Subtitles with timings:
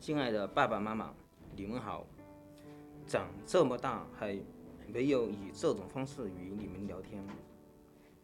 [0.00, 1.12] 敬爱的爸爸妈妈，
[1.54, 2.06] 你们好！
[3.06, 4.34] 长这么大还
[4.86, 7.22] 没有以这种方式与你们聊天，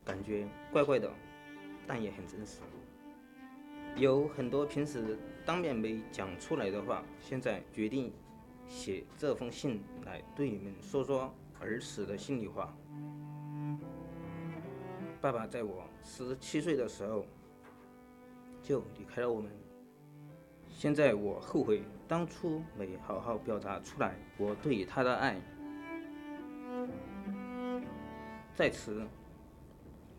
[0.03, 1.13] 感觉怪怪的，
[1.87, 2.61] 但也很真实。
[3.95, 8.11] 有很多平时当面没讲出来的话，现在决定
[8.67, 11.31] 写这封信来对你们说说
[11.61, 12.75] 儿时的心里话。
[15.21, 17.27] 爸爸在我十七岁的时候
[18.63, 19.53] 就离开了我们。
[20.77, 25.41] 现在我后悔当初没好好表达出来我对他的爱。
[28.55, 29.03] 在此，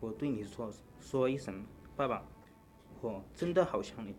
[0.00, 2.24] 我对你说说一声，爸爸，
[3.00, 4.16] 我真的好想你。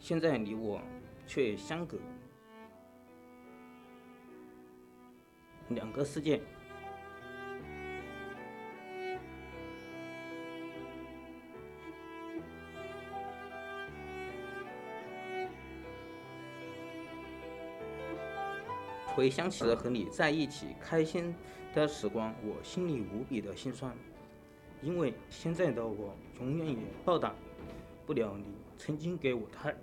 [0.00, 0.80] 现在你我
[1.24, 1.96] 却相隔
[5.68, 6.42] 两个世界。
[19.14, 21.32] 回想起了和你在一起开心
[21.72, 23.96] 的时光，我心里无比的心酸，
[24.82, 27.32] 因为现在的我永远也报答
[28.04, 29.76] 不了你曾经给我的。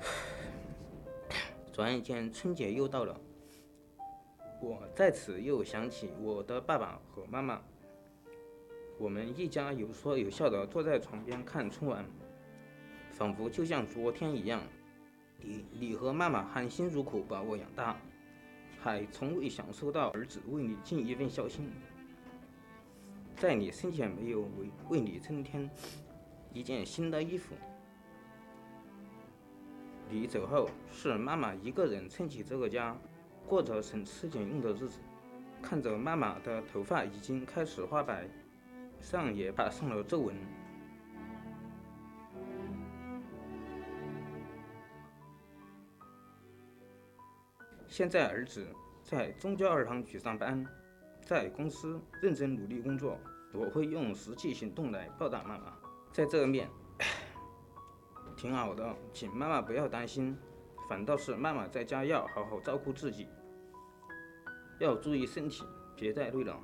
[1.70, 3.20] 转眼间春节又到了，
[4.62, 7.60] 我在此又想起我的爸爸和妈妈，
[8.98, 12.06] 我们一家有说有笑的坐在床边看春晚，
[13.12, 14.62] 仿佛就像昨天一样。
[15.38, 17.96] 你你和妈妈含辛茹苦把我养大，
[18.80, 21.70] 还从未享受到儿子为你尽一份孝心，
[23.36, 25.68] 在你生前没有为为你增添
[26.52, 27.54] 一件新的衣服。
[30.08, 32.96] 你走后，是妈妈一个人撑起这个家，
[33.46, 35.00] 过着省吃俭用的日子。
[35.62, 38.28] 看着妈妈的头发已经开始花白，
[39.00, 40.36] 上也爬上了皱纹。
[47.96, 48.62] 现在儿子
[49.02, 50.62] 在中交儿童局上班，
[51.24, 53.18] 在公司认真努力工作，
[53.54, 55.72] 我会用实际行动来报答妈妈。
[56.12, 56.68] 在这个面，
[58.36, 60.36] 挺好的，请妈妈不要担心，
[60.90, 63.30] 反倒是妈妈在家要好好照顾自己，
[64.78, 65.64] 要注意身体，
[65.96, 66.60] 别再累了。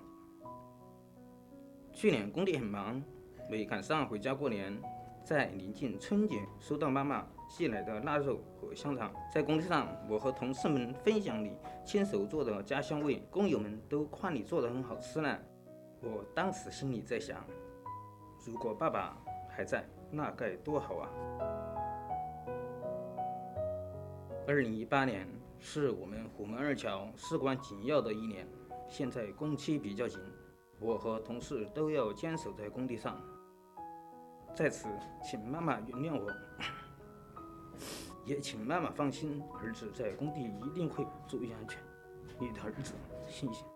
[1.94, 3.02] 去年工地很忙，
[3.48, 4.78] 没赶上回家过年。
[5.24, 9.12] 在临近春节，收到妈妈寄来的腊肉和香肠。
[9.32, 15.38] 在工地上，我和同事们分享你亲手做的家乡味，工友们都夸你做的很好吃呢。
[16.00, 17.44] 我当时心里在想，
[18.44, 19.16] 如果爸爸
[19.48, 21.08] 还在，那该多好啊！
[24.48, 25.28] 二零一八年
[25.60, 28.44] 是我们虎门二桥事关紧要的一年，
[28.88, 30.18] 现在工期比较紧，
[30.80, 33.22] 我和同事都要坚守在工地上。
[34.54, 34.86] 在此，
[35.24, 36.30] 请妈妈原谅我，
[38.26, 41.78] 也请妈妈放心，儿子在工地一定会注意安全。
[42.38, 42.92] 你的儿子，
[43.28, 43.71] 谢谢。